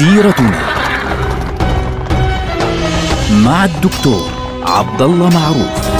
سيرتنا 0.00 0.60
مع 3.44 3.64
الدكتور 3.64 4.30
عبد 4.62 5.02
الله 5.02 5.28
معروف 5.28 5.90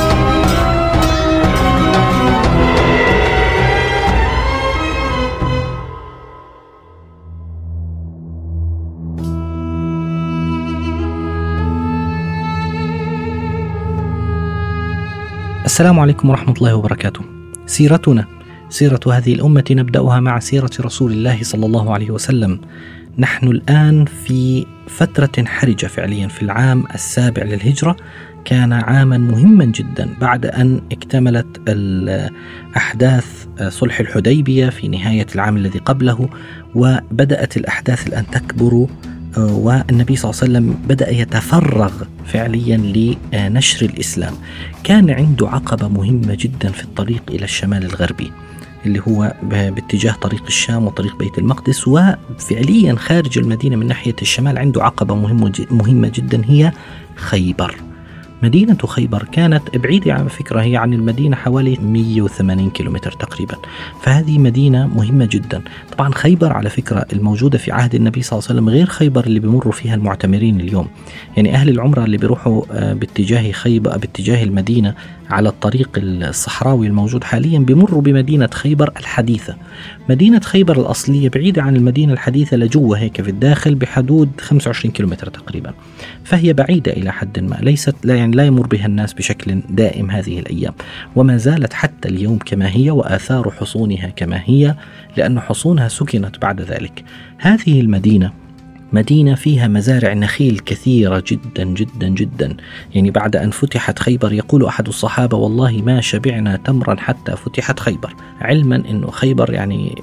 السلام 15.65 16.01
عليكم 16.01 16.31
ورحمة 16.31 16.55
الله 16.55 16.75
وبركاته. 16.75 17.21
سيرتنا 17.67 18.25
سيرة 18.69 19.01
هذه 19.13 19.35
الأمة 19.35 19.65
نبدأها 19.71 20.21
مع 20.21 20.39
سيرة 20.39 20.71
رسول 20.81 21.13
الله 21.13 21.39
صلى 21.43 21.67
الله 21.67 21.95
عليه 21.95 22.11
وسلم. 22.11 22.61
نحن 23.19 23.49
الآن 23.49 24.05
في 24.05 24.67
فترة 24.89 25.45
حرجة 25.45 25.87
فعليا 25.87 26.29
في 26.29 26.43
العام 26.43 26.85
السابع 26.95 27.43
للهجرة. 27.43 27.97
كان 28.45 28.73
عاما 28.73 29.19
مهما 29.19 29.65
جدا 29.65 30.09
بعد 30.21 30.47
أن 30.47 30.81
اكتملت 30.93 31.47
أحداث 32.77 33.47
صلح 33.69 34.01
الحديبية 34.01 34.71
في 34.71 34.89
نهاية 34.89 35.27
العام 35.35 35.57
الذي 35.57 35.79
قبله 35.79 36.29
وبدأت 36.75 37.57
الأحداث 37.57 38.07
الآن 38.07 38.27
تكبر 38.27 38.87
والنبي 39.37 40.17
صلى 40.17 40.31
الله 40.31 40.41
عليه 40.43 40.53
وسلم 40.53 40.79
بدأ 40.89 41.11
يتفرغ 41.11 41.93
فعليا 42.27 42.77
لنشر 43.33 43.87
الإسلام. 43.87 44.35
كان 44.85 45.11
عنده 45.11 45.49
عقبة 45.49 45.89
مهمة 45.89 46.37
جدا 46.41 46.69
في 46.69 46.85
الطريق 46.85 47.23
إلى 47.31 47.45
الشمال 47.45 47.85
الغربي. 47.85 48.33
اللي 48.87 49.01
هو 49.09 49.35
باتجاه 49.43 50.13
طريق 50.13 50.43
الشام 50.47 50.87
وطريق 50.87 51.17
بيت 51.17 51.39
المقدس 51.39 51.89
وفعليا 51.89 52.95
خارج 52.95 53.39
المدينة 53.39 53.77
من 53.77 53.87
ناحية 53.87 54.17
الشمال 54.23 54.59
عنده 54.59 54.85
عقبة 54.85 55.15
مهمة 55.71 56.13
جدا 56.15 56.43
هي 56.45 56.73
خيبر. 57.15 57.90
مدينة 58.43 58.79
خيبر 58.87 59.23
كانت 59.33 59.77
بعيدة 59.77 60.13
على 60.13 60.29
فكرة 60.29 60.61
هي 60.61 60.77
عن 60.77 60.95
المدينة 60.95 61.37
حوالي 61.37 61.79
180 61.83 62.71
كيلومتر 62.71 63.13
تقريبا. 63.13 63.57
فهذه 64.03 64.39
مدينة 64.39 64.87
مهمة 64.87 65.29
جدا. 65.33 65.63
طبعا 65.93 66.15
خيبر 66.15 66.53
على 66.53 66.71
فكرة 66.71 67.07
الموجودة 67.13 67.59
في 67.59 67.73
عهد 67.73 67.95
النبي 67.95 68.23
صلى 68.23 68.39
الله 68.39 68.49
عليه 68.49 68.61
وسلم 68.61 68.69
غير 68.69 68.87
خيبر 68.87 69.25
اللي 69.25 69.41
بمروا 69.41 69.73
فيها 69.73 69.95
المعتمرين 69.95 70.61
اليوم. 70.61 70.89
يعني 71.37 71.55
أهل 71.55 71.69
العمرة 71.69 72.05
اللي 72.05 72.17
بيروحوا 72.17 72.63
آه، 72.73 72.93
باتجاه 72.93 73.53
خيبر 73.53 73.99
باتجاه 73.99 74.45
المدينة 74.45 74.95
على 75.31 75.49
الطريق 75.49 75.91
الصحراوي 75.97 76.87
الموجود 76.87 77.25
حاليا 77.25 77.59
بمروا 77.59 78.03
بمدينة 78.03 78.49
خيبر 78.53 78.93
الحديثة. 78.97 79.57
مدينة 80.09 80.41
خيبر 80.41 80.81
الأصلية 80.81 81.29
بعيدة 81.29 81.63
عن 81.63 81.77
المدينة 81.77 82.13
الحديثة 82.13 82.57
لجوة 82.57 82.99
هيك 82.99 83.23
في 83.23 83.31
الداخل 83.31 83.75
بحدود 83.75 84.31
25 84.41 84.93
كيلومتر 84.93 85.27
تقريبا. 85.27 85.75
فهي 86.25 86.53
بعيدة 86.53 86.93
إلى 86.93 87.13
حد 87.13 87.39
ما 87.39 87.59
ليست 87.61 87.95
لا 88.05 88.15
يعني 88.15 88.30
لا 88.31 88.45
يمر 88.47 88.67
بها 88.67 88.87
الناس 88.87 89.13
بشكل 89.13 89.61
دائم 89.71 90.11
هذه 90.11 90.39
الأيام. 90.39 90.73
وما 91.17 91.37
زالت 91.37 91.73
حتى 91.73 92.09
اليوم 92.09 92.39
كما 92.39 92.77
هي 92.77 92.91
وآثار 92.91 93.51
حصونها 93.51 94.09
كما 94.09 94.41
هي 94.45 94.75
لأن 95.17 95.41
حصونها 95.41 95.89
سكنت 95.89 96.39
بعد 96.43 96.61
ذلك. 96.61 97.05
هذه 97.39 97.81
المدينة 97.81 98.33
مدينة 98.93 99.35
فيها 99.35 99.69
مزارع 99.69 100.13
نخيل 100.13 100.59
كثيرة 100.59 101.25
جدا 101.27 101.65
جدا 101.65 102.09
جدا. 102.09 102.57
يعني 102.95 103.11
بعد 103.11 103.37
أن 103.37 103.51
فتحت 103.51 103.99
خيبر 103.99 104.33
يقول 104.33 104.67
أحد 104.67 104.89
الصحابة 104.89 105.37
والله 105.37 105.83
ما 105.83 106.01
شبعنا 106.01 106.57
تمرا 106.57 106.97
حتى 107.01 107.37
فتحت 107.37 107.81
خيبر. 107.81 108.15
علما 108.41 108.77
أنه 108.77 109.11
خيبر 109.11 109.53
يعني 109.53 109.95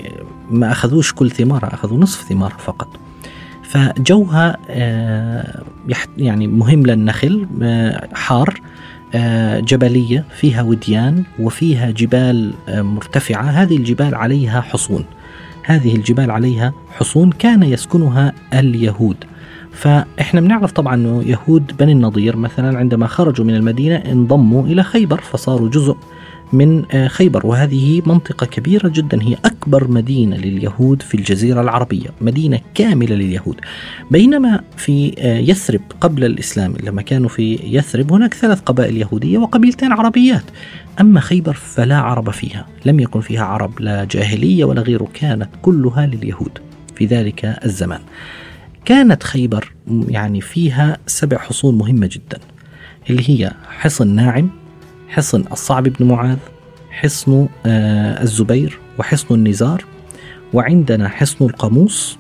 ما 0.52 0.72
أخذوش 0.72 1.14
كل 1.14 1.32
ثمارها 1.32 1.74
أخذوا 1.74 1.98
نصف 1.98 2.30
ثمارها 2.30 2.58
فقط. 2.58 3.07
فجوها 3.68 4.58
آه، 4.70 5.64
يعني 6.18 6.48
مهم 6.48 6.86
للنخل 6.86 7.48
آه، 7.62 8.08
حار 8.14 8.62
آه، 9.16 9.60
جبلية 9.60 10.26
فيها 10.36 10.62
وديان 10.62 11.24
وفيها 11.40 11.92
جبال 11.92 12.54
مرتفعة. 12.68 13.44
هذه 13.44 13.78
الجبال 13.78 14.16
عليها 14.16 14.62
حصون. 14.62 15.06
هذه 15.64 15.96
الجبال 15.96 16.32
عليها 16.32 16.74
حصون 16.92 17.30
كان 17.32 17.64
يسكنها 17.64 18.34
اليهود. 18.54 19.18
فإحنا 19.72 20.42
بنعرف 20.42 20.72
طبعا 20.72 20.96
إنه 20.96 21.24
يهود 21.24 21.78
بني 21.80 21.92
النضير 21.92 22.36
مثلا 22.36 22.78
عندما 22.78 23.08
خرجوا 23.08 23.46
من 23.46 23.56
المدينة 23.56 23.96
انضموا 23.96 24.64
إلى 24.64 24.84
خيبر 24.84 25.22
فصاروا 25.22 25.70
جزء 25.70 25.98
من 26.54 26.84
آه، 26.92 27.08
خيبر. 27.08 27.48
وهذه 27.48 28.02
منطقة 28.06 28.46
كبيرة 28.46 28.88
جدا. 28.88 29.24
هي 29.24 29.38
أكبر 29.46 29.92
مدينة 29.92 30.38
لليهود 30.38 31.02
في 31.02 31.16
الجزيرة 31.16 31.62
العربية. 31.62 32.10
مدينة 32.22 32.60
كاملة 32.74 33.16
لليهود. 33.16 33.56
بينما 34.12 34.62
في 34.78 35.14
آه، 35.20 35.38
يثرب 35.38 35.82
قبل 36.02 36.24
الإسلام 36.24 36.76
لما 36.84 37.02
كانوا 37.02 37.30
في 37.30 37.60
يثرب 37.64 38.14
هناك 38.14 38.34
ثلاث 38.34 38.62
قبائل 38.62 38.98
يهودية 38.98 39.38
وقبيلتين 39.38 39.92
عربيات. 39.92 40.44
أما 41.02 41.20
خيبر 41.20 41.54
فلا 41.54 41.98
عرب 41.98 42.30
فيها. 42.30 42.66
لم 42.86 43.00
يكن 43.00 43.22
فيها 43.22 43.44
عرب 43.44 43.82
لا 43.82 44.04
جاهلية 44.12 44.66
ولا 44.66 44.82
غيره. 44.82 45.08
كانت 45.14 45.50
كلها 45.62 46.06
لليهود 46.06 46.60
في 46.96 47.06
ذلك 47.06 47.46
الزمان. 47.66 48.00
كانت 48.86 49.24
خيبر 49.24 49.74
يعني 50.08 50.42
فيها 50.42 50.98
سبع 51.08 51.38
حصون 51.38 51.78
مهمة 51.78 52.10
جدا 52.12 52.40
اللي 53.10 53.30
هي 53.30 53.52
حصن 53.80 54.08
ناعم 54.08 54.50
حصن 55.10 55.44
الصعب 55.52 55.84
بن 55.84 56.08
معاذ 56.08 56.38
حصن 56.90 57.48
آه، 57.66 58.24
الزبير 58.24 58.80
وحصن 59.00 59.36
النزار 59.36 59.86
وعندنا 60.54 61.10
حصن 61.10 61.46
القاموس 61.46 62.18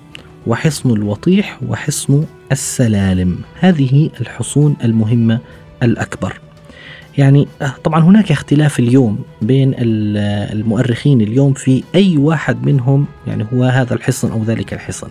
وحصن 0.47 0.89
الوطيح 0.89 1.59
وحصن 1.67 2.25
السلالم. 2.51 3.39
هذه 3.59 4.09
الحصون 4.21 4.75
المهمة 4.83 5.39
الأكبر. 5.83 6.39
يعني 7.17 7.47
آه، 7.61 7.73
طبعا 7.83 8.03
هناك 8.03 8.31
اختلاف 8.31 8.79
اليوم 8.79 9.19
بين 9.41 9.75
المؤرخين 9.77 11.21
اليوم 11.21 11.53
في 11.53 11.83
أي 11.95 12.17
واحد 12.17 12.65
منهم 12.65 13.05
يعني 13.27 13.45
هو 13.53 13.63
هذا 13.63 13.93
الحصن 13.93 14.31
أو 14.31 14.43
ذلك 14.43 14.73
الحصن. 14.73 15.07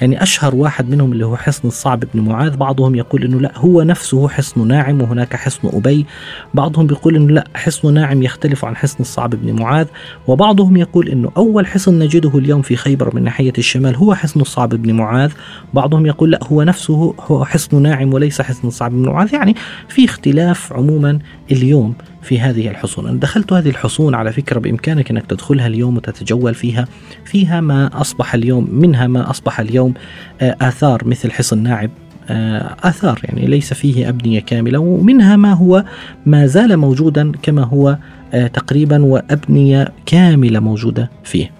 يعني 0.00 0.22
أشهر 0.22 0.54
واحد 0.54 0.90
منهم 0.90 1.12
اللي 1.12 1.26
هو 1.26 1.36
حصن 1.36 1.68
الصعب 1.68 2.04
بن 2.14 2.20
معاذ 2.20 2.56
بعضهم 2.56 2.94
يقول 2.94 3.24
أنه 3.24 3.40
لا 3.40 3.52
هو 3.58 3.82
نفسه 3.82 4.28
حصن 4.28 4.68
ناعم 4.68 5.00
وهناك 5.00 5.36
حصن 5.36 5.68
أبي. 5.72 6.06
بعضهم 6.54 6.86
بيقول 6.86 7.16
أنه 7.16 7.34
لا 7.34 7.44
حصن 7.54 7.94
ناعم 7.94 8.22
يختلف 8.22 8.64
عن 8.64 8.76
حصن 8.76 8.96
الصعب 9.00 9.30
بن 9.30 9.52
معاذ. 9.62 9.86
وبعضهم 10.26 10.76
يقول 10.76 11.08
أنه 11.08 11.30
أول 11.36 11.66
حصن 11.66 11.98
نجده 11.98 12.38
اليوم 12.38 12.62
في 12.62 12.76
خيبر 12.76 13.14
من 13.14 13.24
ناحية 13.24 13.52
الشمال 13.58 13.96
هو 13.96 14.14
حصن 14.14 14.40
الصعب 14.40 14.68
بن 14.68 14.92
معاذ. 14.92 15.32
بعضهم 15.74 16.06
يقول 16.06 16.30
لا 16.30 16.40
هو 16.44 16.62
نفسه 16.62 17.14
هو 17.20 17.44
حصن 17.44 17.82
ناعم 17.82 18.14
وليس 18.14 18.40
حصن 18.40 18.68
الصعب 18.68 18.90
بن 18.90 19.08
معاذ. 19.08 19.34
يعني 19.34 19.54
في 19.88 20.04
اختلاف 20.04 20.72
عموما 20.72 21.18
اليوم 21.50 21.94
في 22.22 22.40
هذه 22.40 22.68
الحصون. 22.68 23.08
أنا 23.08 23.20
دخلت 23.20 23.52
هذه 23.52 23.68
الحصون 23.68 24.14
على 24.14 24.32
فكرة 24.32 24.58
بإمكانك 24.58 25.10
أنك 25.10 25.26
تدخلها 25.26 25.66
اليوم 25.66 25.96
وتتجول 25.96 26.54
فيها 26.54 26.86
فيها 27.24 27.60
ما 27.60 28.00
أصبح 28.00 28.34
اليوم 28.34 28.68
منها 28.72 29.06
ما 29.06 29.30
أصبح 29.30 29.60
اليوم 29.60 29.94
آه، 30.40 30.56
آثار 30.60 31.08
مثل 31.08 31.32
حصن 31.32 31.62
ناعب 31.62 31.90
آه، 32.28 32.76
آثار 32.82 33.20
يعني 33.24 33.46
ليس 33.46 33.72
فيه 33.74 34.08
أبنية 34.08 34.40
كاملة 34.40 34.78
ومنها 34.78 35.36
ما 35.36 35.52
هو 35.52 35.84
ما 36.26 36.46
زال 36.46 36.76
موجودا 36.76 37.32
كما 37.42 37.62
هو 37.62 37.98
آه، 38.34 38.46
تقريبا 38.46 39.04
وأبنية 39.04 39.92
كاملة 40.06 40.60
موجودة 40.60 41.10
فيه. 41.24 41.50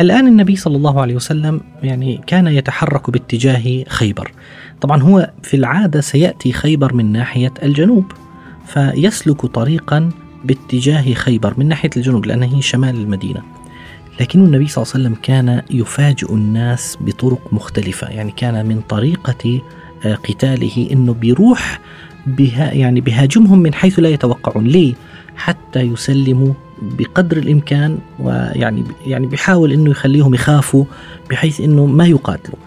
الآن 0.00 0.26
النبي 0.26 0.56
صلى 0.56 0.76
الله 0.76 1.00
عليه 1.00 1.14
وسلم 1.14 1.60
يعني 1.82 2.20
كان 2.26 2.46
يتحرك 2.46 3.10
باتجاه 3.10 3.84
خيبر. 3.88 4.32
طبعا 4.80 5.02
هو 5.02 5.30
في 5.42 5.56
العادة 5.56 6.00
سيأتي 6.00 6.52
خيبر 6.52 6.94
من 6.94 7.12
ناحية 7.12 7.54
الجنوب. 7.62 8.12
فيسلك 8.68 9.46
طريقا 9.46 10.10
باتجاه 10.44 11.14
خيبر 11.14 11.54
من 11.56 11.68
ناحية 11.68 11.90
الجنوب 11.96 12.26
لأنها 12.26 12.56
هي 12.56 12.62
شمال 12.62 12.96
المدينة. 12.96 13.42
لكن 14.20 14.44
النبي 14.44 14.68
صلى 14.68 14.82
الله 14.82 14.94
عليه 14.94 15.04
وسلم 15.04 15.22
كان 15.22 15.62
يفاجئ 15.70 16.34
الناس 16.34 16.98
بطرق 17.00 17.52
مختلفة. 17.52 18.08
يعني 18.08 18.30
كان 18.30 18.66
من 18.66 18.80
طريقة 18.80 19.60
آه، 20.04 20.14
قتاله 20.14 20.88
إنه 20.92 21.14
بيروح 21.14 21.80
بها 22.26 22.72
يعني 22.72 23.00
بهاجمهم 23.00 23.58
من 23.58 23.74
حيث 23.74 23.98
لا 23.98 24.08
يتوقعون. 24.08 24.64
ليه؟ 24.64 24.94
حتى 25.36 25.80
يسلموا 25.80 26.52
بقدر 26.82 27.36
الإمكان 27.36 27.98
ويعني 28.18 28.84
يعني 29.06 29.26
بيحاول 29.26 29.72
إنه 29.72 29.90
يخليهم 29.90 30.34
يخافوا 30.34 30.84
بحيث 31.30 31.60
إنه 31.60 31.86
ما 31.86 32.06
يقاتلوا. 32.06 32.58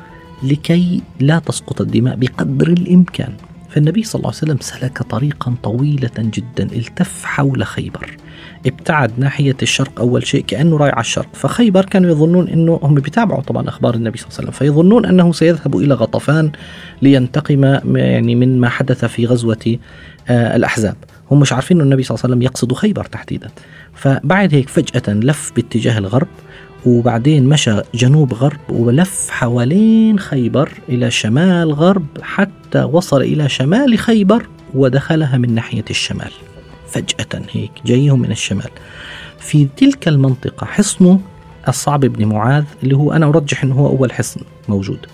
لكي 0.44 1.02
لا 1.20 1.40
تسقط 1.40 1.82
الدماء 1.82 2.16
بقدر 2.16 2.68
الإمكان. 2.68 3.34
فالنبي 3.72 4.04
صلى 4.04 4.20
الله 4.20 4.28
عليه 4.28 4.38
وسلم 4.38 4.58
سلك 4.60 5.04
طريقا 5.04 5.56
طويلة 5.64 6.12
جدا 6.18 6.64
التف 6.64 7.26
حول 7.26 7.66
خيبر. 7.66 8.18
ابتعد 8.66 9.12
ناحية 9.18 9.56
الشرق 9.62 10.00
أول 10.00 10.28
شيء 10.28 10.44
كأنه 10.48 10.78
رايح 10.78 10.94
على 10.94 11.02
الشرق. 11.02 11.28
فخيبر 11.34 11.86
كانوا 11.86 12.12
يظنون 12.12 12.48
أنه 12.48 12.80
هم 12.84 12.96
بيتابعوا 12.96 13.42
طبعا 13.42 13.70
أخبار 13.70 13.96
النبي 13.96 14.18
صلى 14.18 14.28
الله 14.28 14.38
عليه 14.38 14.48
وسلم 14.50 14.60
فيظنون 14.60 15.06
أنه 15.06 15.32
سيذهب 15.32 15.78
إلى 15.78 15.94
غطفان 15.94 16.52
لينتقم 17.02 17.64
يعني 17.96 18.36
من 18.36 18.60
ما 18.60 18.70
حدث 18.70 19.06
في 19.06 19.26
غزوة 19.26 19.78
آه 20.30 20.56
الأحزاب. 20.56 20.96
هم 21.32 21.40
مش 21.40 21.54
عارفين 21.54 21.78
أن 21.78 21.86
النبي 21.86 22.04
صلى 22.04 22.16
الله 22.16 22.24
عليه 22.24 22.34
وسلم 22.34 22.42
يقصد 22.42 22.74
خيبر 22.74 23.06
تحديدا. 23.06 23.50
فبعد 23.96 24.54
هيك 24.54 24.70
فجأة 24.70 25.14
لف 25.14 25.52
باتجاه 25.56 25.98
الغرب. 25.98 26.28
وبعدين 26.86 27.50
مشى 27.50 27.82
جنوب 27.96 28.34
غرب 28.34 28.60
ولف 28.70 29.30
حوالين 29.30 30.20
خيبر 30.20 30.72
إلى 30.90 31.12
شمال 31.12 31.74
غرب 31.74 32.06
حتى 32.22 32.84
وصل 32.84 33.22
إلى 33.22 33.50
شمال 33.50 34.00
خيبر 34.00 34.48
ودخلها 34.74 35.38
من 35.38 35.56
ناحية 35.56 35.86
الشمال. 35.90 36.32
فجأة 36.90 37.42
هيك 37.52 37.72
جايهم 37.86 38.20
من 38.20 38.32
الشمال. 38.32 38.70
في 39.40 39.68
تلك 39.78 40.08
المنطقة 40.08 40.66
حصن 40.66 41.20
الصعب 41.68 42.00
بن 42.00 42.26
معاذ 42.26 42.64
اللي 42.84 42.96
هو 42.96 43.14
أنا 43.14 43.26
أرجح 43.26 43.64
أنه 43.64 43.76
هو 43.76 43.88
أول 43.88 44.14
حصن 44.14 44.42
موجود. 44.70 45.06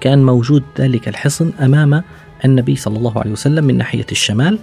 كان 0.00 0.24
موجود 0.26 0.62
ذلك 0.78 1.08
الحصن 1.08 1.52
أمام 1.60 2.02
النبي 2.44 2.76
صلى 2.76 2.98
الله 2.98 3.18
عليه 3.18 3.30
وسلم 3.30 3.64
من 3.64 3.78
ناحية 3.78 4.06
الشمال. 4.12 4.58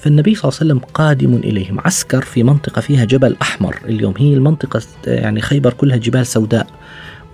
فالنبي 0.00 0.34
صلى 0.34 0.48
الله 0.48 0.58
عليه 0.60 0.72
وسلم 0.72 0.90
قادم 0.94 1.34
إليهم 1.34 1.80
عسكر 1.80 2.22
في 2.22 2.42
منطقة 2.42 2.80
فيها 2.80 3.04
جبل 3.04 3.36
أحمر 3.42 3.78
اليوم 3.84 4.14
هي 4.18 4.34
المنطقة 4.34 4.80
يعني 5.06 5.40
خيبر 5.40 5.72
كلها 5.72 5.96
جبال 5.96 6.26
سوداء 6.26 6.66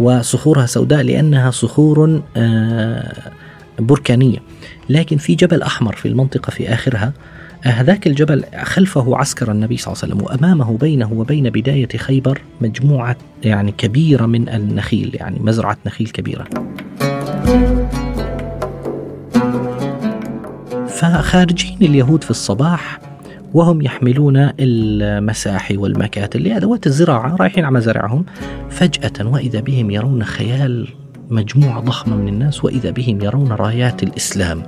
وصخورها 0.01 0.67
سوداء 0.67 1.03
لأنها 1.03 1.51
صخور 1.51 2.23
آه، 2.37 3.33
بركانية 3.79 4.39
لكن 4.89 5.17
في 5.17 5.35
جبل 5.35 5.63
أحمر 5.63 5.97
في 5.97 6.09
المنطقة 6.09 6.51
في 6.51 6.75
آخرها 6.75 7.13
هذاك 7.65 8.07
الجبل 8.07 8.45
خلفه 8.63 9.17
عسكر 9.17 9.51
النبي 9.51 9.77
صلى 9.77 9.93
الله 9.93 10.03
عليه 10.03 10.15
وسلم 10.15 10.27
وأمامه 10.27 10.79
بينه 10.79 11.13
وبين 11.13 11.51
بداية 11.51 11.89
خيبر 11.97 12.41
مجموعة 12.61 13.17
يعني 13.45 13.73
كبيرة 13.73 14.27
من 14.27 14.49
النخيل 14.49 15.11
يعني 15.15 15.39
مزرعة 15.41 15.77
نخيل 15.87 16.09
كبيرة. 16.09 16.45
فخارجين 21.03 21.77
اليهود 21.81 22.25
في 22.25 22.31
الصباح 22.31 23.01
وهم 23.55 23.83
يحملون 23.83 24.51
المساحي 24.61 25.77
والمكاتل. 25.77 26.43
لأدوات 26.43 26.87
الزراعة 26.87 27.37
رايحين 27.37 27.65
على 27.65 27.75
مزارعهم 27.75 28.25
فجأة 28.71 29.27
وإذا 29.27 29.61
بهم 29.61 29.91
يرون 29.91 30.25
خيال 30.25 30.89
مجموعة 31.31 31.81
ضخمة 31.81 32.17
من 32.17 32.29
الناس 32.29 32.65
وإذا 32.65 32.91
بهم 32.91 33.21
يرون 33.23 33.53
رايات 33.53 34.03
الإسلام. 34.03 34.63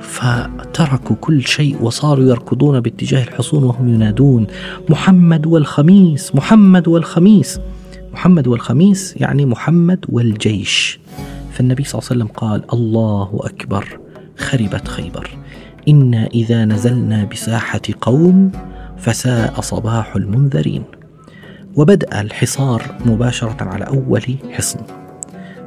فتركوا 0.00 1.16
كل 1.20 1.42
شيء 1.42 1.82
وصاروا 1.82 2.24
يركضون 2.24 2.80
باتجاه 2.80 3.22
الحصون 3.22 3.64
وهم 3.64 3.88
ينادون 3.88 4.46
محمد 4.88 5.46
والخميس! 5.46 6.34
محمد 6.34 6.88
والخميس! 6.88 7.60
محمد 8.12 8.46
والخميس 8.46 9.14
يعني 9.16 9.46
محمد 9.46 10.04
والجيش. 10.08 10.98
فالنبي 11.52 11.84
صلى 11.84 11.98
الله 11.98 12.10
عليه 12.10 12.24
وسلم 12.24 12.36
قال 12.36 12.62
الله 12.72 13.40
أكبر! 13.44 13.98
خربت 14.36 14.88
خيبر. 14.88 15.38
إنا 15.88 16.26
إذا 16.26 16.64
نزلنا 16.64 17.24
بساحة 17.24 17.80
قوم 18.00 18.52
فساء 18.98 19.60
صباح 19.60 20.16
المنذرين. 20.16 20.82
وبدأ 21.76 22.20
الحصار 22.20 22.82
مباشرة 23.06 23.56
على 23.60 23.84
أول 23.84 24.36
حصن. 24.52 24.78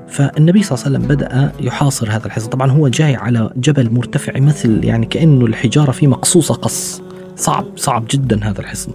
فالنبي 0.07 0.63
صلى 0.63 0.75
الله 0.75 0.85
عليه 0.85 0.97
وسلم 0.97 1.15
بدأ 1.15 1.51
يحاصر 1.59 2.11
هذا 2.11 2.25
الحصن. 2.25 2.49
طبعا 2.49 2.71
هو 2.71 2.87
جاي 2.87 3.15
على 3.15 3.49
جبل 3.55 3.93
مرتفع 3.93 4.39
مثل 4.39 4.83
يعني 4.83 5.05
كأنه 5.05 5.45
الحجارة 5.45 5.91
فيه 5.91 6.07
مقصوصة 6.07 6.53
قص. 6.53 7.01
صعب 7.35 7.65
صعب 7.75 8.05
جدا 8.09 8.49
هذا 8.49 8.59
الحصن. 8.61 8.91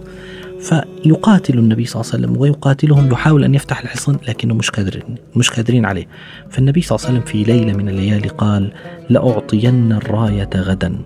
فيقاتل 0.59 1.59
النبي 1.59 1.85
صلى 1.85 2.01
الله 2.01 2.13
عليه 2.13 2.23
وسلم 2.23 2.41
ويقاتلهم 2.41 3.11
يحاول 3.11 3.43
أن 3.43 3.55
يفتح 3.55 3.79
الحصن 3.79 4.17
لكنه 4.27 4.53
مش 4.53 4.69
قادرين 4.69 5.15
مش 5.35 5.49
قادرين 5.49 5.85
عليه. 5.85 6.07
فالنبي 6.49 6.81
صلى 6.81 6.95
الله 6.95 7.07
عليه 7.07 7.19
وسلم 7.19 7.31
في 7.31 7.51
ليلة 7.51 7.73
من 7.73 7.89
الليالي 7.89 8.27
قال 8.27 8.71
لأعطين 9.09 9.91
الراية 9.91 10.49
غدا. 10.55 10.99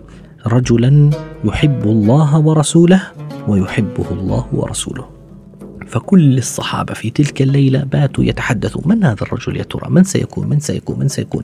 رجلا 0.48 1.10
يحب 1.46 1.84
الله 1.84 2.40
ورسوله 2.40 3.02
ويحبه 3.48 4.06
الله 4.12 4.48
ورسوله. 4.54 5.18
فكل 5.88 6.38
الصحابة 6.38 6.94
في 6.94 7.10
تلك 7.10 7.42
الليلة 7.42 7.84
باتوا 7.84 8.24
يتحدثوا 8.24 8.82
من 8.86 9.04
هذا 9.04 9.22
الرجل 9.22 9.58
يا 9.58 9.64
ترى؟ 9.64 9.90
من 9.90 10.04
سيكون؟ 10.04 10.48
من 10.50 10.60
سيكون؟ 10.60 11.00
من 11.00 11.08
سيكون؟ 11.08 11.44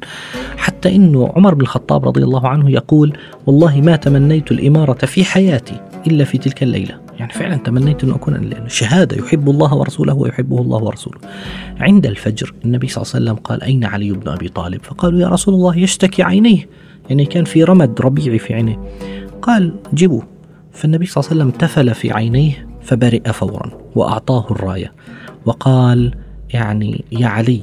حتى 0.58 0.96
أنه 0.96 1.32
عمر 1.36 1.54
بن 1.54 1.62
الخطاب 1.62 2.08
رضي 2.08 2.24
الله 2.24 2.48
عنه 2.48 2.72
يقول 2.72 3.18
والله 3.46 3.82
ما 3.82 3.96
تمنيت 3.96 4.52
الإمارة 4.52 5.06
في 5.06 5.26
حياتي 5.26 5.80
إلا 6.08 6.26
في 6.26 6.38
تلك 6.38 6.64
الليلة. 6.64 7.03
يعني 7.20 7.34
فعلا 7.34 7.56
تمنيت 7.56 8.04
أن 8.04 8.10
أكون 8.10 8.34
لأن 8.34 8.66
الشهادة 8.66 9.18
يحب 9.18 9.50
الله 9.50 9.74
ورسوله 9.74 10.14
ويحبه 10.14 10.62
الله 10.62 10.84
ورسوله. 10.84 11.20
عند 11.80 12.06
الفجر 12.06 12.54
النبي 12.66 12.88
صلى 12.88 13.02
الله 13.02 13.14
عليه 13.14 13.24
وسلم 13.26 13.36
قال 13.44 13.64
أين 13.64 13.86
علي 13.86 14.12
بن 14.12 14.30
أبي 14.30 14.50
طالب؟ 14.50 14.84
فقالوا 14.84 15.20
يا 15.20 15.28
رسول 15.28 15.54
الله 15.54 15.78
يشتكي 15.78 16.24
عينيه. 16.24 16.70
يعني 17.10 17.26
كان 17.26 17.44
في 17.44 17.64
رمد 17.64 18.02
ربيعي 18.02 18.40
في 18.40 18.54
عينيه. 18.54 18.80
قال 19.42 19.74
جيبوه 19.94 20.28
فالنبي 20.72 21.06
صلى 21.06 21.22
الله 21.22 21.32
عليه 21.32 21.42
وسلم 21.42 21.60
تفل 21.60 21.94
في 21.96 22.14
عينيه 22.14 22.68
فبرئ 22.82 23.32
فورا 23.32 23.72
وأعطاه 23.96 24.46
الراية. 24.52 24.94
وقال 25.46 26.16
يعني 26.50 27.04
يا 27.12 27.28
علي 27.28 27.62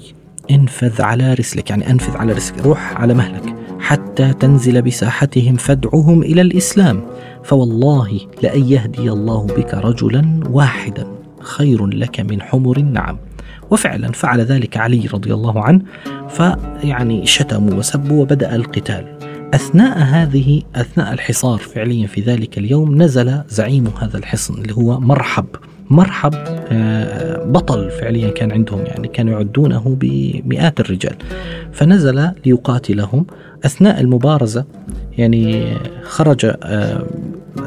انفذ 0.51 1.03
على 1.03 1.35
رسلك 1.35 1.71
يعني 1.71 1.91
انفذ 1.91 2.17
على 2.17 2.33
رسلك 2.33 2.63
روح 2.63 3.01
على 3.01 3.15
مهلك. 3.15 3.60
حتى 3.81 4.33
تنزل 4.33 4.83
بساحتهم 4.83 5.57
فادعهم 5.57 6.23
إلى 6.23 6.41
الإسلام. 6.41 7.03
فوالله 7.45 8.21
لأن 8.43 8.65
يهدي 8.65 9.11
الله 9.11 9.47
بك 9.47 9.75
رجلا 9.75 10.41
واحدا 10.51 11.07
خير 11.41 11.87
لك 11.87 12.21
من 12.21 12.43
حمر 12.43 12.77
النعم. 12.77 13.19
وفعلا 13.71 14.13
فعل 14.13 14.41
ذلك 14.41 14.77
علي 14.77 15.09
رضي 15.15 15.35
الله 15.35 15.65
عنه 15.65 15.83
فيعني 16.29 17.27
شتموا 17.27 17.75
وسبوا 17.75 18.23
وبدأ 18.23 18.55
القتال. 18.57 19.05
أثناء 19.55 19.99
هذه 19.99 20.63
أثناء 20.75 21.13
الحصار 21.13 21.59
فعليا 21.59 22.07
في 22.07 22.21
ذلك 22.21 22.59
اليوم 22.59 23.03
نزل 23.03 23.43
زعيم 23.49 23.87
هذا 24.01 24.19
الحصن 24.19 24.55
اللي 24.55 24.75
هو 24.75 25.01
مرحب. 25.01 25.47
مرحب 25.91 26.35
آه، 26.73 27.45
بطل 27.45 27.91
فعليا 27.91 28.31
كان 28.31 28.53
عندهم 28.53 28.81
يعني 28.87 29.09
كانوا 29.09 29.33
يعدونه 29.33 29.97
بمئات 30.01 30.81
الرجال. 30.81 31.15
فنزل 31.73 32.31
ليقاتلهم 32.47 33.27
أثناء 33.65 34.01
المبارزة 34.01 34.65
يعني 35.19 35.75
خرج 36.03 36.45
آه، 36.63 37.07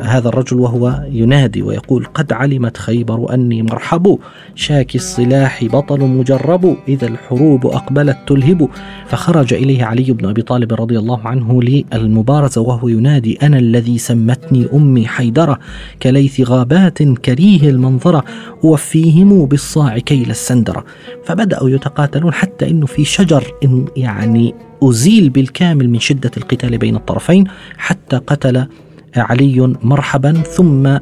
هذا 0.02 0.30
الرجل 0.30 0.60
وهو 0.60 1.04
ينادي 1.12 1.62
ويقول 1.62 2.06
قد 2.06 2.34
علمت 2.34 2.78
خيبر 2.78 3.34
أني 3.34 3.62
مرحب 3.62 4.20
شاكي 4.56 4.98
الصلاح 4.98 5.66
بطل 5.66 6.00
مجرب 6.00 6.78
إذا 6.88 7.08
الحروب 7.08 7.66
أقبلت 7.66 8.18
تلهب. 8.28 8.70
فخرج 9.08 9.54
إليه 9.54 9.84
علي 9.84 10.04
بن 10.04 10.30
أبي 10.30 10.42
طالب 10.42 10.74
رضي 10.74 11.00
الله 11.00 11.28
عنه 11.28 11.62
للمبارزة 11.62 12.62
وهو 12.62 12.88
ينادي 12.88 13.38
أنا 13.44 13.60
الذي 13.60 13.98
سمتني 13.98 14.68
أمي 14.74 15.08
حيدرة 15.08 15.60
كليث 16.02 16.42
غابات 16.42 17.04
كريه 17.04 17.70
المنظرة 17.70 18.24
أوفيهم 18.64 19.46
بالصاع 19.46 19.98
كيل 19.98 20.30
السندرة 20.30 20.86
فبدأوا 21.26 21.70
يتقاتلون 21.70 22.34
حتى 22.34 22.70
أنه 22.70 22.86
في 22.86 23.06
شجر 23.06 23.54
إن 23.64 23.86
يعني 23.98 24.54
أزيل 24.84 25.30
بالكامل 25.30 25.90
من 25.90 26.00
شدة 26.00 26.32
القتال 26.38 26.78
بين 26.78 26.96
الطرفين 26.96 27.44
حتى 27.78 28.18
قتل 28.18 28.68
علي 29.16 29.76
مرحبا 29.82 30.34
ثم 30.34 30.98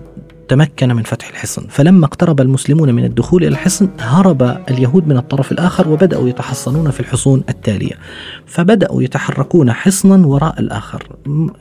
تمكن 0.47 0.95
من 0.95 1.03
فتح 1.03 1.29
الحصن. 1.29 1.67
فلما 1.69 2.05
اقترب 2.05 2.41
المسلمون 2.41 2.93
من 2.93 3.05
الدخول 3.05 3.43
إلى 3.43 3.51
الحصن 3.51 3.89
هرب 3.99 4.57
اليهود 4.69 5.07
من 5.07 5.17
الطرف 5.17 5.51
الآخر 5.51 5.89
وبدأوا 5.89 6.29
يتحصنون 6.29 6.91
في 6.91 6.99
الحصون 6.99 7.43
التالية. 7.49 7.95
فبدأوا 8.45 9.03
يتحركون 9.03 9.71
حصنا 9.71 10.27
وراء 10.27 10.59
الآخر. 10.59 11.07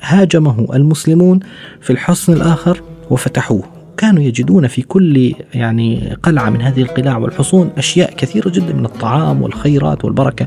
هاجمه 0.00 0.66
المسلمون 0.75 1.40
في 1.80 1.90
الحصن 1.90 2.33
الآخر 2.33 2.83
وفتحوه. 3.11 3.80
كانوا 4.00 4.23
يجدون 4.23 4.66
في 4.66 4.83
كل 4.83 5.35
يعني 5.54 6.16
قلعة 6.23 6.50
من 6.50 6.62
هذه 6.62 6.83
القلاع 6.83 7.19
والحصون 7.19 7.71
أشياء 7.78 8.14
كثيرة 8.14 8.49
جدا 8.49 8.73
من 8.73 8.85
الطعام 8.85 9.42
والخيرات 9.42 10.04
والبركة. 10.04 10.47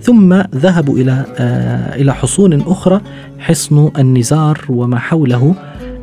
ثم 0.00 0.42
ذهبوا 0.54 0.98
إلى 0.98 1.24
آه 1.36 1.96
إلى 1.96 2.14
حصون 2.14 2.60
أخرى 2.60 3.00
حصن 3.38 3.90
النزار 3.98 4.64
وما 4.68 4.98
حوله. 4.98 5.54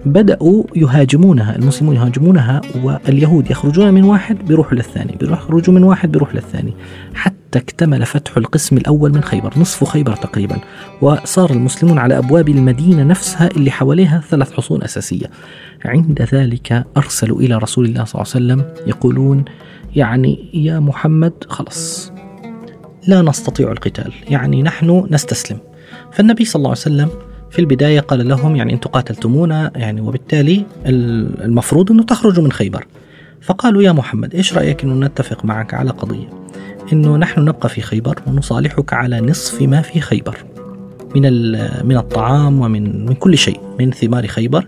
بدأوا 0.06 0.64
يهاجمونها 0.76 1.56
المسلمون 1.56 1.96
يهاجمونها 1.96 2.62
واليهود 2.84 3.52
يخرجون 3.52 3.94
من 3.94 4.04
واحد 4.04 4.46
بيروحوا 4.46 4.74
للثاني 4.74 5.16
بيخرجوا 5.20 5.74
من 5.74 5.84
واحد 5.84 6.12
بيروح 6.12 6.36
للثاني 6.36 6.74
حتى 7.14 7.60
اكتمل 7.60 8.06
فتح 8.06 8.38
القسم 8.38 8.78
الأول 8.78 9.14
من 9.14 9.24
خيبر 9.24 9.54
نصف 9.58 9.84
خيبر 9.84 10.16
تقريبا 10.16 10.58
وصار 11.02 11.52
المسلمون 11.52 11.98
على 11.98 12.18
أبواب 12.18 12.50
المدينة 12.50 13.04
نفسها 13.04 13.48
اللي 13.48 13.72
حواليها 13.72 14.22
ثلاث 14.30 14.54
حصون 14.54 14.84
أساسية. 14.84 15.26
عند 15.86 16.28
ذلك 16.34 16.86
أرسلوا 16.98 17.40
إلى 17.40 17.58
رسول 17.58 17.86
الله 17.86 18.04
صلى 18.04 18.22
الله 18.22 18.34
عليه 18.36 18.64
وسلم 18.64 18.88
يقولون 18.88 19.46
يعني 19.96 20.50
يا 20.54 20.80
محمد 20.80 21.34
خلص 21.48 22.12
لا 23.08 23.22
نستطيع 23.22 23.72
القتال 23.72 24.14
يعني 24.30 24.64
نحن 24.64 25.08
نستسلم. 25.12 25.58
فالنبي 26.12 26.46
صلى 26.46 26.60
الله 26.60 26.70
عليه 26.70 26.80
وسلم 26.80 27.10
في 27.56 27.62
البداية 27.62 28.00
قال 28.00 28.28
لهم 28.28 28.56
يعني 28.56 28.74
أنتم 28.74 28.90
قاتلتمونا 28.90 29.72
يعني 29.76 30.02
وبالتالي 30.02 30.66
المفروض 30.86 31.92
أنه 31.92 32.04
تخرجوا 32.04 32.44
من 32.44 32.52
خيبر. 32.52 32.86
فقالوا 33.42 33.84
يا 33.84 33.92
محمد 33.92 34.36
إيش 34.36 34.54
رأيك 34.54 34.84
أنه 34.84 35.06
نتفق 35.06 35.46
معك 35.46 35.74
على 35.74 35.90
قضية؟ 35.90 36.30
أنه 36.94 37.18
نحن 37.18 37.42
نبقى 37.42 37.70
في 37.70 37.82
خيبر 37.82 38.20
ونصالحك 38.28 38.94
على 38.94 39.22
نصف 39.22 39.62
ما 39.62 39.82
في 39.82 40.02
خيبر 40.02 40.38
من 41.16 41.52
من 41.88 41.98
الطعام 41.98 42.62
ومن 42.62 43.06
من 43.06 43.14
كل 43.14 43.38
شيء 43.38 43.60
من 43.80 43.92
ثمار 43.92 44.28
خيبر 44.28 44.66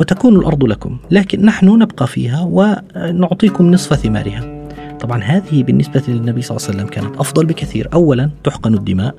وتكون 0.00 0.36
الأرض 0.36 0.64
لكم، 0.64 0.96
لكن 1.10 1.44
نحن 1.44 1.66
نبقى 1.66 2.06
فيها 2.06 2.40
ونعطيكم 2.50 3.70
نصف 3.70 3.94
ثمارها. 3.94 4.64
طبعا 5.00 5.22
هذه 5.22 5.62
بالنسبة 5.62 6.02
للنبي 6.08 6.42
صلى 6.42 6.56
الله 6.56 6.68
عليه 6.68 6.78
وسلم 6.78 6.88
كانت 6.88 7.16
أفضل 7.16 7.46
بكثير. 7.46 7.88
أولا 7.92 8.30
تحقن 8.44 8.74
الدماء. 8.74 9.14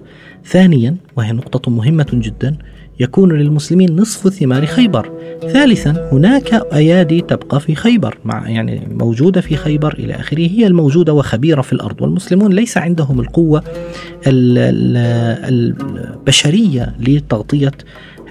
ثانيا 0.46 0.96
وهي 1.16 1.32
نقطة 1.32 1.72
مهمة 1.72 2.08
جدا 2.14 2.58
يكون 3.00 3.32
للمسلمين 3.32 3.96
نصف 3.96 4.30
ثمار 4.30 4.66
خيبر. 4.66 5.12
ثالثا 5.42 6.10
هناك 6.12 6.54
أيادي 6.74 7.22
تبقى 7.22 7.60
في 7.60 7.76
خيبر 7.76 8.18
مع 8.26 8.50
يعني 8.50 8.88
موجودة 8.92 9.42
في 9.42 9.56
خيبر 9.56 9.94
إلى 9.94 10.14
آخره 10.14 10.48
هي 10.48 10.68
الموجودة 10.68 11.14
وخبيرة 11.14 11.62
في 11.62 11.74
الأرض. 11.74 12.02
والمسلمون 12.02 12.54
ليس 12.54 12.78
عندهم 12.78 13.20
القوة 13.20 13.64
البشرية 15.48 16.96
لتغطية 17.00 17.72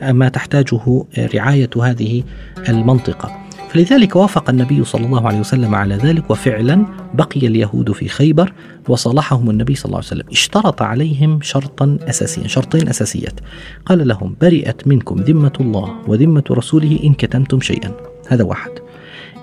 ما 0.03 0.29
تحتاجه 0.29 1.05
رعاية 1.35 1.71
هذه 1.83 2.23
المنطقة. 2.69 3.44
فلذلك 3.75 4.17
وافق 4.17 4.51
النبي 4.51 4.85
صلى 4.85 5.07
الله 5.07 5.27
عليه 5.27 5.41
وسلم 5.41 5.75
على 5.75 5.95
ذلك 5.95 6.31
وفعلا 6.31 6.87
بقي 7.15 7.47
اليهود 7.47 7.93
في 7.93 8.09
خيبر 8.09 8.53
وصالحهم 8.89 9.51
النبي 9.51 9.75
صلى 9.75 9.85
الله 9.85 9.97
عليه 9.97 10.07
وسلم. 10.07 10.25
اشترط 10.33 10.83
عليهم 10.83 11.39
شرطا 11.43 11.99
اساسيا 12.09 12.47
شرطين 12.47 12.89
أساسيات. 12.89 13.41
قال 13.87 14.09
لهم 14.09 14.37
برئت 14.41 14.89
منكم 14.89 15.17
ذمة 15.17 15.53
الله 15.61 15.95
وذمة 16.07 16.45
رسوله 16.51 16.99
إن 17.05 17.15
كتمتم 17.15 17.61
شيئا. 17.61 17.93
هذا 18.29 18.45
واحد. 18.45 18.71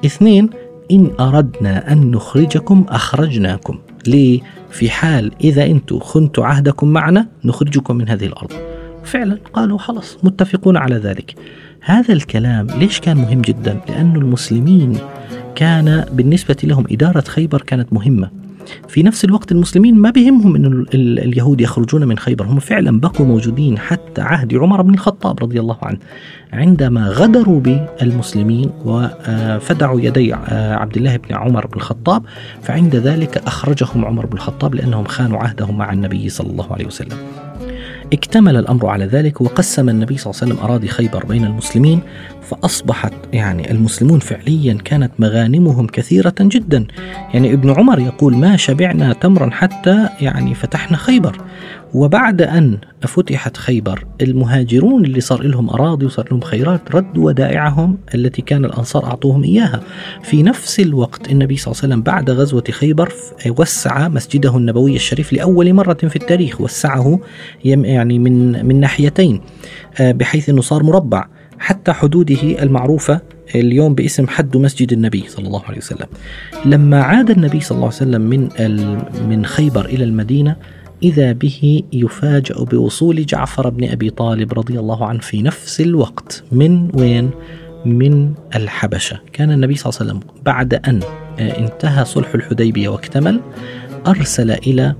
اثنين 0.05 0.49
إن 0.91 1.11
أردنا 1.19 1.91
أن 1.91 2.11
نخرجكم 2.11 2.85
أخرجناكم. 2.89 3.79
ليه؟ 4.07 4.41
في 4.69 4.89
حال 4.89 5.31
إذا 5.43 5.65
أنتم 5.65 5.99
خنتوا 5.99 6.45
عهدكم 6.45 6.87
معنا 6.87 7.27
نخرجكم 7.43 7.95
من 7.95 8.09
هذه 8.09 8.25
الأرض. 8.25 8.70
فعلا 9.03 9.37
قالوا 9.53 9.77
خلاص 9.77 10.17
متفقون 10.23 10.77
على 10.77 10.95
ذلك. 10.95 11.35
هذا 11.81 12.13
الكلام 12.13 12.67
ليش 12.67 12.99
كان 12.99 13.17
مهم 13.17 13.41
جدا؟ 13.41 13.79
لأن 13.89 14.15
المسلمين 14.15 14.97
كان 15.55 16.05
بالنسبة 16.11 16.57
لهم 16.63 16.85
إدارة 16.91 17.21
خيبر 17.21 17.61
كانت 17.61 17.93
مهمة. 17.93 18.29
في 18.87 19.03
نفس 19.03 19.25
الوقت 19.25 19.51
المسلمين 19.51 19.95
ما 19.95 20.09
بهمهم 20.09 20.55
أن 20.55 20.85
اليهود 20.93 21.61
يخرجون 21.61 22.03
من 22.03 22.17
خيبر 22.17 22.45
هم 22.45 22.59
فعلا 22.59 22.99
بقوا 22.99 23.25
موجودين 23.25 23.77
حتى 23.77 24.21
عهد 24.21 24.53
عمر 24.55 24.81
بن 24.81 24.93
الخطاب 24.93 25.39
رضي 25.43 25.59
الله 25.59 25.77
عنه 25.81 25.97
عندما 26.53 27.09
غدروا 27.09 27.59
بالمسلمين 27.59 28.69
وفدعوا 28.85 30.01
يدي 30.01 30.33
عبد 30.53 30.97
الله 30.97 31.17
بن 31.17 31.35
عمر 31.35 31.67
بن 31.67 31.75
الخطاب 31.75 32.23
فعند 32.61 32.95
ذلك 32.95 33.37
أخرجهم 33.37 34.05
عمر 34.05 34.25
بن 34.25 34.33
الخطاب 34.33 34.75
لأنهم 34.75 35.05
خانوا 35.05 35.37
عهدهم 35.37 35.77
مع 35.77 35.93
النبي 35.93 36.29
صلى 36.29 36.49
الله 36.49 36.73
عليه 36.73 36.85
وسلم. 36.85 37.17
اكتمل 38.13 38.55
الأمر 38.55 38.87
على 38.87 39.05
ذلك 39.05 39.41
وقسم 39.41 39.89
النبي 39.89 40.17
صلى 40.17 40.31
الله 40.31 40.41
عليه 40.41 40.53
وسلم 40.53 40.65
أراضي 40.65 40.87
خيبر 40.87 41.25
بين 41.25 41.45
المسلمين 41.45 42.01
فأصبحت 42.41 43.13
يعني 43.33 43.71
المسلمون 43.71 44.19
فعليا 44.19 44.73
كانت 44.73 45.11
مغانمهم 45.19 45.87
كثيرة 45.87 46.33
جدا. 46.39 46.85
يعني 47.33 47.53
ابن 47.53 47.69
عمر 47.69 47.99
يقول 47.99 48.37
ما 48.37 48.57
شبعنا 48.57 49.13
تمرا 49.13 49.49
حتى 49.49 50.09
يعني 50.21 50.53
فتحنا 50.53 50.97
خيبر. 50.97 51.41
وبعد 51.93 52.41
أن 52.41 52.77
فتحت 53.01 53.57
خيبر 53.57 54.05
المهاجرون 54.21 55.05
اللي 55.05 55.21
صار 55.21 55.43
لهم 55.43 55.69
أراضي 55.69 56.05
وصار 56.05 56.27
لهم 56.31 56.41
خيرات 56.41 56.95
ردوا 56.95 57.25
ودائعهم 57.25 57.97
التي 58.15 58.41
كان 58.41 58.65
الأنصار 58.65 59.05
أعطوهم 59.05 59.43
إياها. 59.43 59.81
في 60.23 60.43
نفس 60.43 60.79
الوقت 60.79 61.31
النبي 61.31 61.57
صلى 61.57 61.71
الله 61.71 61.83
عليه 61.83 61.93
وسلم 61.93 62.03
بعد 62.03 62.29
غزوة 62.29 62.63
خيبر 62.71 63.13
وسع 63.47 64.07
مسجده 64.07 64.57
النبوي 64.57 64.95
الشريف 64.95 65.33
لأول 65.33 65.73
مرة 65.73 65.93
في 65.93 66.15
التاريخ 66.15 66.61
وسعه 66.61 67.19
يعني 67.65 68.19
من 68.19 68.65
من 68.65 68.79
ناحيتين 68.79 69.41
آه، 69.99 70.11
بحيث 70.11 70.49
أنه 70.49 70.61
صار 70.61 70.83
مربع 70.83 71.27
حتى 71.59 71.91
حدوده 71.91 72.63
المعروفة 72.63 73.21
اليوم 73.55 73.95
باسم 73.95 74.27
حد 74.27 74.57
مسجد 74.57 74.93
النبي 74.93 75.23
صلى 75.27 75.47
الله 75.47 75.63
عليه 75.65 75.77
وسلم. 75.77 76.07
لما 76.65 77.01
عاد 77.01 77.29
النبي 77.29 77.59
صلى 77.59 77.75
الله 77.75 77.87
عليه 77.87 77.95
وسلم 77.95 78.21
من 78.21 78.49
من 79.29 79.45
خيبر 79.45 79.85
إلى 79.85 80.03
المدينة 80.03 80.55
إذا 81.03 81.31
به 81.31 81.83
يفاجأ 81.93 82.63
بوصول 82.63 83.25
جعفر 83.25 83.69
بن 83.69 83.89
أبي 83.89 84.09
طالب 84.09 84.53
رضي 84.53 84.79
الله 84.79 85.05
عنه 85.05 85.19
في 85.19 85.41
نفس 85.41 85.81
الوقت. 85.81 86.43
من 86.51 86.89
وين؟ 86.93 87.29
من 87.85 88.33
الحبشة. 88.55 89.19
كان 89.33 89.51
النبي 89.51 89.75
صلى 89.75 89.89
الله 89.89 89.99
عليه 90.01 90.11
وسلم 90.11 90.41
بعد 90.45 90.73
أن 90.73 90.99
آه، 91.39 91.59
انتهى 91.59 92.05
صلح 92.05 92.33
الحديبية 92.35 92.89
واكتمل 92.89 93.41
أرسل 94.07 94.51
إلى 94.51 94.95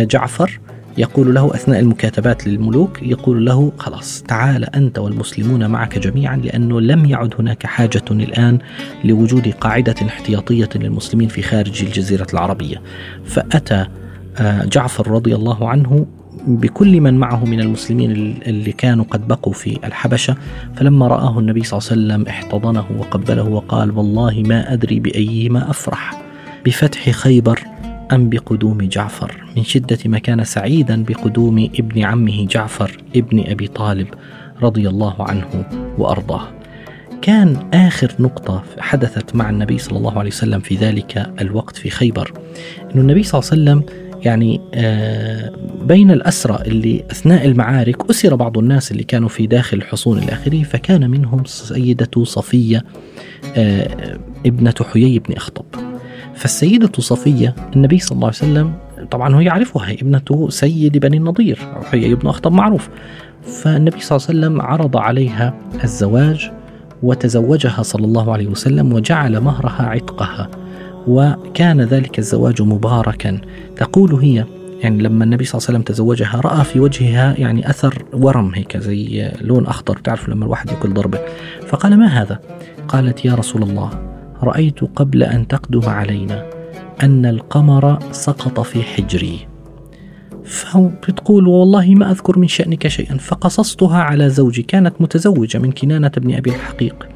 جعفر 0.00 0.60
يقول 0.98 1.34
له 1.34 1.54
أثناء 1.54 1.80
المكاتبات 1.80 2.46
للملوك 2.46 3.02
يقول 3.02 3.46
له 3.46 3.72
خلاص 3.78 4.22
تعال 4.22 4.74
أنت 4.74 4.98
والمسلمون 4.98 5.66
معك 5.66 5.98
جميعا 5.98 6.36
لأنه 6.36 6.80
لم 6.80 7.06
يعد 7.06 7.34
هناك 7.38 7.66
حاجة 7.66 8.04
الآن 8.10 8.58
لوجود 9.04 9.48
قاعدة 9.48 9.94
احتياطية 10.08 10.68
للمسلمين 10.74 11.28
في 11.28 11.42
خارج 11.42 11.84
الجزيرة 11.84 12.26
العربية. 12.32 12.82
فأتى 13.24 13.74
آه، 13.74 13.88
جعفر 14.64 15.10
رضي 15.10 15.34
الله 15.34 15.68
عنه 15.68 16.06
بكل 16.46 17.00
من 17.00 17.14
معه 17.14 17.44
من 17.44 17.60
المسلمين 17.60 18.10
اللي 18.46 18.72
كانوا 18.72 19.04
قد 19.04 19.28
بقوا 19.28 19.52
في 19.52 19.78
الحبشة 19.84 20.36
فلما 20.74 21.08
رآه 21.08 21.38
النبي 21.38 21.64
صلى 21.64 21.78
الله 21.78 21.90
عليه 21.90 22.00
وسلم 22.02 22.28
احتضنه 22.28 22.84
وقبله 22.98 23.42
وقال 23.42 23.98
والله 23.98 24.42
ما 24.46 24.72
أدري 24.72 25.00
بأيهما 25.00 25.70
أفرح 25.70 26.22
بفتح 26.66 27.10
خيبر 27.10 27.60
أم 28.12 28.28
بقدوم 28.28 28.78
جعفر 28.78 29.44
من 29.56 29.64
شدة 29.64 29.98
ما 30.04 30.18
كان 30.18 30.44
سعيدا 30.44 31.04
بقدوم 31.04 31.68
ابن 31.78 32.02
عمه 32.02 32.46
جعفر 32.46 32.96
ابن 33.16 33.44
أبي 33.46 33.66
طالب 33.66 34.06
رضي 34.62 34.88
الله 34.88 35.14
عنه 35.18 35.64
وأرضاه. 35.98 36.48
كان 37.22 37.56
آخر 37.74 38.12
نقطة 38.20 38.62
حدثت 38.78 39.36
مع 39.36 39.50
النبي 39.50 39.78
صلى 39.78 39.98
الله 39.98 40.18
عليه 40.18 40.30
وسلم 40.30 40.60
في 40.60 40.76
ذلك 40.76 41.32
الوقت 41.40 41.76
في 41.76 41.90
خيبر 41.90 42.32
أن 42.94 43.00
النبي 43.00 43.22
صلى 43.22 43.38
الله 43.38 43.50
عليه 43.50 43.62
وسلم 43.62 44.09
يعني 44.24 44.60
آه، 44.74 45.52
بين 45.82 46.10
الأسرى 46.10 46.58
اللي 46.66 47.04
أثناء 47.10 47.46
المعارك 47.46 48.10
أسر 48.10 48.34
بعض 48.34 48.58
الناس 48.58 48.92
اللي 48.92 49.02
كانوا 49.02 49.28
في 49.28 49.46
داخل 49.46 49.76
الحصون 49.76 50.18
إلى 50.18 50.32
آخره 50.32 50.62
فكان 50.62 51.10
منهم 51.10 51.44
سيدة 51.44 52.24
صفية 52.24 52.84
آه، 53.56 54.18
ابنة 54.46 54.74
حيي 54.92 55.18
بن 55.18 55.34
أخطب. 55.34 55.64
فالسيدة 56.34 56.92
صفية 56.98 57.54
النبي 57.76 57.98
صلى 57.98 58.16
الله 58.16 58.26
عليه 58.26 58.36
وسلم 58.36 58.72
طبعا 59.10 59.34
هو 59.34 59.40
يعرفها 59.40 59.88
هي 59.88 59.94
ابنة 59.94 60.48
سيد 60.48 60.98
بني 60.98 61.16
النضير 61.16 61.58
حيي 61.90 62.14
بن 62.14 62.28
أخطب 62.28 62.52
معروف. 62.52 62.88
فالنبي 63.42 64.00
صلى 64.00 64.16
الله 64.16 64.28
عليه 64.28 64.38
وسلم 64.38 64.60
عرض 64.60 64.96
عليها 64.96 65.54
الزواج 65.84 66.50
وتزوجها 67.02 67.82
صلى 67.82 68.04
الله 68.04 68.32
عليه 68.32 68.46
وسلم 68.46 68.92
وجعل 68.92 69.40
مهرها 69.40 69.82
عتقها 69.82 70.50
وكان 71.06 71.80
ذلك 71.80 72.18
الزواج 72.18 72.62
مباركا. 72.62 73.40
تقول 73.76 74.14
هي 74.14 74.44
يعني 74.80 75.02
لما 75.02 75.24
النبي 75.24 75.44
صلى 75.44 75.58
الله 75.58 75.66
عليه 75.68 75.78
وسلم 75.78 75.94
تزوجها 75.94 76.40
رأى 76.40 76.64
في 76.64 76.80
وجهها 76.80 77.34
يعني 77.38 77.70
أثر 77.70 78.04
ورم 78.12 78.54
هيك 78.54 78.76
زي 78.76 79.32
لون 79.40 79.66
أخضر 79.66 79.96
تعرف 79.96 80.28
لما 80.28 80.44
الواحد 80.44 80.70
يأكل 80.70 80.94
ضربة. 80.94 81.18
فقال 81.66 81.96
ما 81.96 82.06
هذا؟ 82.06 82.40
قالت 82.88 83.24
يا 83.24 83.34
رسول 83.34 83.62
الله 83.62 83.90
رأيت 84.42 84.84
قبل 84.96 85.22
أن 85.22 85.48
تقدم 85.48 85.88
علينا 85.88 86.50
أن 87.02 87.26
القمر 87.26 87.98
سقط 88.12 88.60
في 88.60 88.82
حجري. 88.82 89.46
فبتقول 90.44 91.48
والله 91.48 91.94
ما 91.94 92.10
أذكر 92.10 92.38
من 92.38 92.48
شأنك 92.48 92.88
شيئا 92.88 93.16
فقصصتها 93.16 93.98
على 93.98 94.30
زوجي 94.30 94.62
كانت 94.62 94.94
متزوجة 95.00 95.58
من 95.58 95.72
كنانة 95.72 96.12
بن 96.16 96.34
أبي 96.34 96.50
الحقيق. 96.50 97.08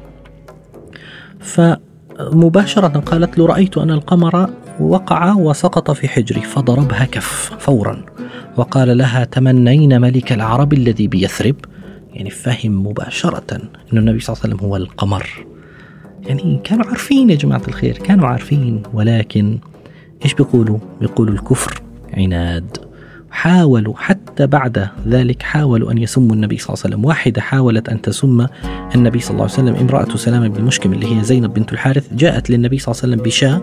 ف 1.39 1.61
مباشرة 2.19 2.87
قالت 2.87 3.37
له 3.37 3.45
رأيت 3.45 3.77
أن 3.77 3.91
القمر 3.91 4.49
وقع 4.79 5.33
وسقط 5.33 5.91
في 5.91 6.07
حجري 6.07 6.41
فضربها 6.41 7.05
كف 7.05 7.51
فورا. 7.59 8.05
وقال 8.57 8.97
لها 8.97 9.23
تمنين 9.23 10.01
ملك 10.01 10.33
العرب 10.33 10.73
الذي 10.73 11.07
بيثرب. 11.07 11.55
يعني 12.13 12.29
فهم 12.29 12.87
مباشرة 12.87 13.43
أن 13.93 13.97
النبي 13.97 14.19
صلى 14.19 14.33
الله 14.33 14.43
عليه 14.43 14.55
وسلم 14.55 14.69
هو 14.69 14.75
القمر. 14.75 15.45
يعني 16.25 16.61
كانوا 16.63 16.85
عارفين 16.85 17.29
يا 17.29 17.35
جماعة 17.35 17.61
الخير 17.67 17.97
كانوا 17.97 18.27
عارفين 18.27 18.83
ولكن 18.93 19.57
إيش 20.25 20.33
بيقولوا؟ 20.33 20.77
بيقولوا 21.01 21.33
الكفر 21.33 21.81
عناد. 22.13 22.77
حاولوا 23.35 23.93
حتى 23.97 24.47
بعد 24.47 24.87
ذلك 25.07 25.41
حاولوا 25.41 25.91
أن 25.91 25.97
يسموا 25.97 26.35
النبي 26.35 26.57
صلى 26.57 26.73
الله 26.73 26.81
عليه 26.85 26.95
وسلم. 26.95 27.05
واحدة 27.05 27.41
حاولت 27.41 27.89
أن 27.89 28.01
تسم 28.01 28.47
النبي 28.95 29.19
صلى 29.19 29.31
الله 29.31 29.43
عليه 29.43 29.53
وسلم 29.53 29.75
امرأة 29.75 30.15
سلامة 30.15 30.47
بن 30.47 30.63
مشكم 30.63 30.93
اللي 30.93 31.15
هي 31.15 31.23
زينب 31.23 31.53
بنت 31.53 31.73
الحارث 31.73 32.13
جاءت 32.13 32.49
للنبي 32.49 32.79
صلى 32.79 32.91
الله 32.91 33.01
عليه 33.03 33.13
وسلم 33.13 33.25
بشاة 33.25 33.61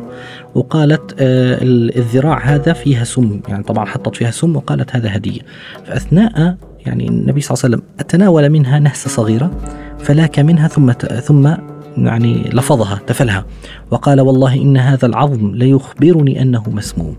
وقالت 0.54 1.14
آه 1.18 1.58
الذراع 1.96 2.38
هذا 2.44 2.72
فيها 2.72 3.04
سم 3.04 3.40
يعني 3.48 3.62
طبعا 3.62 3.86
حطت 3.86 4.16
فيها 4.16 4.30
سم 4.30 4.56
وقالت 4.56 4.96
هذا 4.96 5.16
هدية. 5.16 5.40
فأثناء 5.86 6.56
يعني 6.86 7.08
النبي 7.08 7.40
صلى 7.40 7.54
الله 7.54 7.64
عليه 7.64 7.76
وسلم 7.76 8.06
تناول 8.08 8.48
منها 8.48 8.78
نهسة 8.78 9.10
صغيرة 9.10 9.50
فلاك 9.98 10.38
منها 10.38 10.68
ثم 10.68 10.92
ثم 11.22 11.54
يعني 11.96 12.50
لفظها 12.52 13.00
تفلها. 13.06 13.44
وقال 13.90 14.20
والله 14.20 14.54
إن 14.54 14.76
هذا 14.76 15.06
العظم 15.06 15.54
ليخبرني 15.54 16.42
أنه 16.42 16.62
مسموم. 16.66 17.16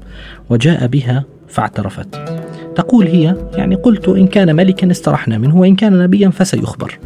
وجاء 0.49 0.87
بها 0.87 1.23
فاعترفت. 1.47 2.32
تقول 2.75 3.07
هي 3.07 3.35
يعني 3.53 3.75
قلت 3.75 4.09
إن 4.09 4.27
كان 4.27 4.55
ملكا 4.55 4.91
استرحنا 4.91 5.37
منه 5.37 5.57
وإن 5.57 5.75
كان 5.75 5.99
نبيا 6.03 6.29
فسيخبر 6.29 6.99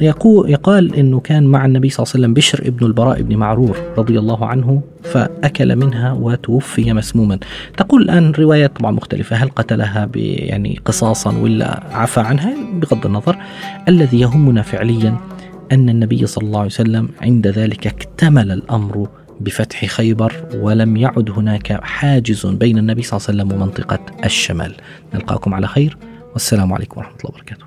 يقال 0.00 0.94
إنه 0.94 1.20
كان 1.20 1.44
مع 1.44 1.66
النبي 1.66 1.90
صلى 1.90 2.04
الله 2.04 2.12
عليه 2.14 2.24
وسلم 2.24 2.34
بشر 2.34 2.68
ابن 2.68 2.86
البراء 2.86 3.22
بن 3.22 3.36
معرور 3.36 3.76
رضي 3.98 4.18
الله 4.18 4.46
عنه 4.46 4.82
فأكل 5.02 5.76
منها 5.76 6.12
وتوفي 6.12 6.92
مسموما. 6.92 7.38
تقول 7.76 8.02
الآن 8.02 8.32
روايات 8.38 8.76
طبعا 8.76 8.90
مختلفة 8.90 9.36
هل 9.36 9.48
قتلها 9.48 10.08
يعني 10.14 10.80
قصاصا 10.84 11.38
ولا 11.38 11.82
عفى 11.92 12.20
عنها 12.20 12.54
بغض 12.74 13.06
النظر 13.06 13.36
الذي 13.88 14.20
يهمنا 14.20 14.62
فعليا 14.62 15.16
أن 15.72 15.88
النبي 15.88 16.26
صلى 16.26 16.46
الله 16.46 16.58
عليه 16.58 16.70
وسلم 16.70 17.08
عند 17.22 17.46
ذلك 17.46 17.86
اكتمل 17.86 18.52
الأمر 18.52 19.08
بفتح 19.40 19.84
خيبر 19.84 20.32
ولم 20.54 20.96
يعد 20.96 21.30
هناك 21.30 21.84
حاجز 21.84 22.46
بين 22.46 22.78
النبي 22.78 23.02
صلى 23.02 23.16
الله 23.16 23.28
عليه 23.28 23.38
وسلم 23.38 23.52
ومنطقة 23.62 23.98
الشمال. 24.24 24.74
نلقاكم 25.14 25.54
على 25.54 25.66
خير 25.66 25.96
والسلام 26.32 26.72
عليكم 26.72 27.00
ورحمة 27.00 27.16
الله 27.16 27.30
وبركاته. 27.30 27.66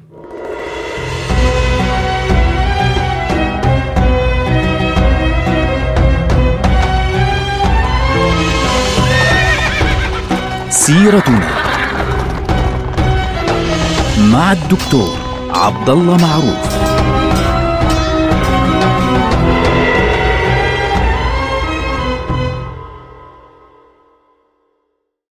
سيرتنا 10.70 11.50
مع 14.20 14.52
الدكتور 14.52 15.18
عبد 15.50 15.90
الله 15.90 16.18
معروف 16.18 16.79